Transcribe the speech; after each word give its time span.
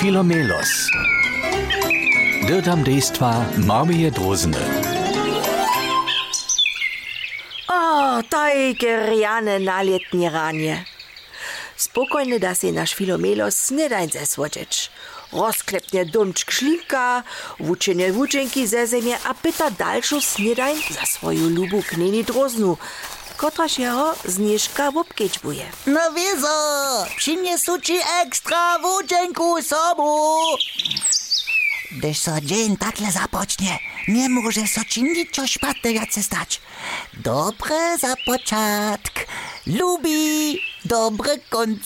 Filomelos. 0.00 0.88
Dirtam 2.48 2.84
dejstva 2.86 3.44
Marmie 3.66 4.10
Drosene. 4.16 4.58
O, 7.72 8.22
tajke 8.30 8.96
rjane 9.10 9.58
naljetnje 9.58 10.28
ranje. 10.30 10.84
Spokojne 11.76 12.38
da 12.38 12.54
se 12.54 12.72
naš 12.72 12.94
Filomelos 12.94 13.70
ne 13.70 13.88
da 13.88 14.02
in 14.04 14.08
zesvođeč. 14.12 14.90
Rozklepne 15.32 16.04
domčk 16.04 16.50
šlinka, 16.50 17.22
vučenje 17.58 18.10
vučenki 18.12 18.66
zezemje, 18.66 19.16
a 19.28 19.34
pita 19.42 19.70
daljšo 19.70 20.20
snedajn 20.20 20.76
za 20.90 21.06
svoju 21.06 21.48
ljubu 21.48 21.82
knjeni 21.88 22.22
droznu, 22.22 22.76
kota 23.36 23.68
się 23.68 23.92
zniszka 24.24 24.30
zniżka 24.32 24.90
łopkieć 24.90 25.38
buje. 25.38 25.64
No 25.86 26.12
wiedzę, 26.12 26.46
przyniosł 27.16 27.78
ci 27.80 27.96
ekstra 28.24 28.78
wódzenku 28.78 29.62
sobą. 29.62 30.36
Gdyż 31.92 32.20
co 32.20 32.30
dzień 32.42 32.76
takle 32.76 33.12
zapocznie, 33.12 33.78
nie 34.08 34.28
może 34.28 34.60
coś 34.74 34.86
ci 34.88 35.28
coś 35.32 35.52
szpatnego 35.52 36.00
stać. 36.22 36.60
Dobre 37.14 37.98
za 37.98 38.14
początek, 38.26 39.26
lubi 39.66 40.60
dobry 40.84 41.40
końc. 41.50 41.82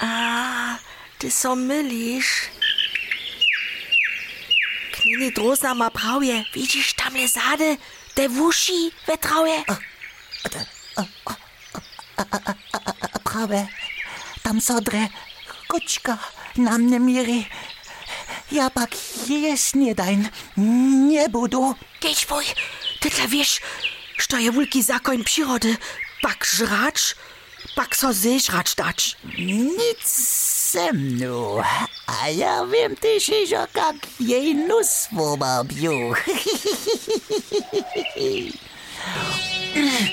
A, 0.00 0.76
ty 1.18 1.30
są 1.30 1.56
mylisz. 1.56 2.30
Knini 4.92 5.32
drozna 5.32 5.74
ma 5.74 5.90
prawie, 5.90 6.44
widzisz 6.54 6.94
le 7.14 7.28
zady, 7.28 7.76
te 8.14 8.28
wusi 8.28 8.90
we 9.06 9.18
trawie. 9.18 9.64
Праве, 13.24 13.66
tam 14.44 14.60
sodre, 14.60 15.08
koczka, 15.68 16.18
nam 16.56 16.86
ne 16.90 16.98
мири. 17.00 17.44
Ja 18.52 18.70
pak 18.70 18.90
jest 19.28 19.74
nie 19.74 19.94
dań, 19.94 20.28
nie 21.08 21.28
budu. 21.28 21.74
Kiedyś 22.00 22.26
woj, 22.26 22.44
ty 23.00 23.10
tla 23.10 23.28
wiesz, 23.28 23.60
że 24.30 24.42
je 24.42 24.52
wulki 24.52 24.82
zakoń 24.82 25.24
przyrody, 25.24 25.76
pak 26.22 26.44
żracz, 26.44 27.14
pak 27.76 27.96
so 27.96 28.12
zeżracz 28.12 28.74
dać. 28.74 29.16
Nic 29.38 30.04
ze 30.72 30.92
mną, 30.92 31.62
a 32.06 32.28
ja 32.28 32.66
wiem 32.66 32.96
się 33.20 33.32
że 33.46 33.66
jak 33.80 33.96
jej 34.20 34.54
nóż 34.54 34.86
pobawił. 35.16 36.12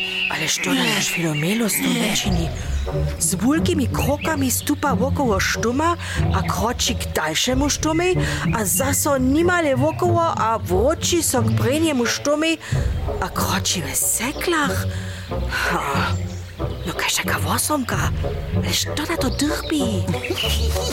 Ale 0.30 0.47
što 0.47 0.73
ne 0.73 0.88
znaš 0.94 1.05
filomelo 1.13 1.69
s 1.69 1.73
tu 1.77 1.89
nečini? 2.02 2.49
Z 3.19 3.35
bulkimi 3.35 3.88
krokami 3.94 4.52
stupa 4.52 4.91
vokovo 4.99 5.39
štuma, 5.39 5.97
a 6.35 6.41
kroči 6.53 6.94
k 6.94 6.97
dalšemu 7.16 7.69
štumi, 7.69 8.16
a 8.57 8.66
zaso 8.66 9.17
nimale 9.17 9.75
vokovo, 9.75 10.19
a 10.38 10.57
vroči 10.63 11.22
so 11.22 11.41
k 11.41 11.50
brenjemu 11.63 12.05
štumi, 12.05 12.57
a 13.22 13.27
kroči 13.33 13.81
v 13.81 13.95
seklah. 13.95 14.72
Ha. 15.52 15.80
No 16.59 16.94
kaj 16.97 17.09
še 17.09 17.23
kavo 17.23 17.57
somka? 17.59 18.00
Ale 18.55 18.73
što 18.73 19.02
na 19.09 19.16
to 19.17 19.30
drbi? 19.30 19.81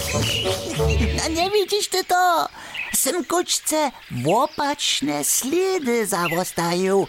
no 1.19 1.25
ne 1.35 1.47
vidiš 1.53 1.89
te 1.91 2.03
to? 2.09 2.47
Sem 2.95 3.25
kočce 3.25 3.91
v 4.11 4.31
opačne 4.33 5.25
slede 5.25 6.07
zavostajal. 6.07 7.05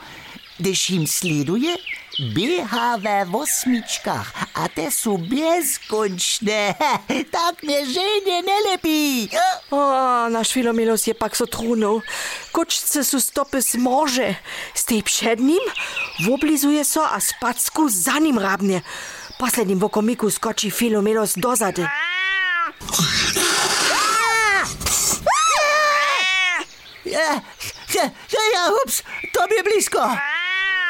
Deš 0.57 0.89
jim 0.89 1.05
sleduje, 1.07 1.75
Biehavé 2.17 3.29
v 3.29 3.45
osmičkách 3.45 4.57
a 4.57 4.65
te 4.73 4.89
sú 4.89 5.21
bezkončné. 5.21 6.73
tak 7.33 7.61
mne 7.61 7.79
ženie 7.85 8.41
nelepí. 8.41 9.29
Oh, 9.69 10.25
náš 10.25 10.49
filomilos 10.49 11.05
je 11.05 11.13
pak 11.13 11.37
so 11.37 11.45
trúnou. 11.45 12.01
Kočce 12.49 13.05
sú 13.05 13.21
stopy 13.21 13.61
smože. 13.61 14.33
Stej 14.73 15.03
před 15.05 15.37
ním, 15.39 15.61
voblizuje 16.25 16.81
so 16.81 17.05
a 17.05 17.21
spacku 17.21 17.85
za 17.85 18.17
ním 18.17 18.41
rábne. 18.41 18.81
Posledným 19.37 19.77
vokomiku 19.77 20.25
skočí 20.33 20.73
filomilos 20.73 21.37
dozady. 21.37 21.85
Ja, 27.05 27.39
ja, 27.93 28.03
ja, 28.53 28.63
hups, 28.73 29.05
to 29.29 29.39
je 29.53 29.61
blízko. 29.63 30.01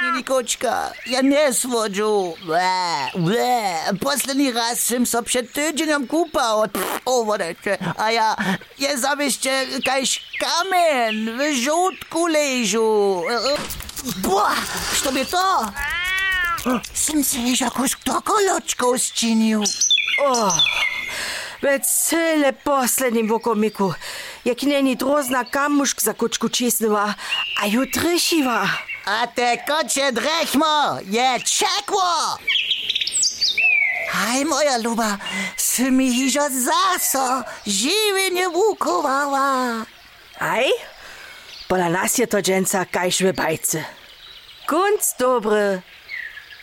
Mini 0.00 0.22
kočka, 0.24 0.92
ja 1.06 1.20
ne 1.22 1.52
svodžu. 1.52 2.32
Poslednji 4.00 4.52
raz 4.52 4.80
sem 4.80 5.04
se 5.06 5.20
pred 5.22 5.50
tednom 5.52 6.06
kupal 6.08 6.60
od 6.64 6.72
ovoreče. 7.04 7.76
A 7.98 8.10
ja, 8.10 8.32
je 8.78 8.96
zavešče, 8.96 9.84
kajš 9.84 10.14
kamen 10.40 11.36
v 11.36 11.52
žutku 11.52 12.32
ležu. 12.32 13.22
Boh, 14.24 14.56
što 14.96 15.12
bi 15.12 15.24
to? 15.24 15.48
Sem 16.94 17.24
se 17.24 17.38
že 17.54 17.64
kako 17.68 17.88
s 17.88 17.94
to 18.04 18.20
koločko 18.20 18.86
usčinil. 18.96 19.62
Oh, 20.24 20.54
več 21.62 21.84
se 21.84 22.36
le 22.40 22.52
poslednjim 22.52 23.28
vokomiku. 23.28 23.92
Je 24.44 24.54
k 24.54 24.62
njeni 24.62 24.96
drozna 24.96 25.44
kamušk 25.44 26.00
za 26.00 26.12
kočko 26.12 26.48
česnova, 26.48 27.12
a 27.62 27.66
jutrišiva. 27.66 28.88
A 29.06 29.26
te 29.34 29.56
koče 29.56 30.12
drehmo, 30.12 30.98
je 31.08 31.40
čeklo! 31.46 32.36
Aj 34.14 34.44
moja 34.44 34.76
ljuba, 34.82 35.16
si 35.56 35.88
mi 35.90 36.10
hiža 36.12 36.48
zaso, 36.52 37.42
živenje 37.66 38.46
vukovala. 38.52 39.84
Aj, 40.40 40.66
pola 41.68 41.88
nas 41.88 42.18
je 42.18 42.26
to 42.26 42.42
dženca, 42.44 42.84
kaj 42.90 43.10
šve 43.10 43.32
bajce. 43.32 43.84
Kunc 44.68 45.00
dobre, 45.18 45.80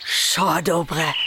šo 0.06 0.62
dobre. 0.62 1.27